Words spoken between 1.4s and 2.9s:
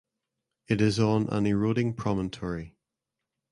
eroding promontory.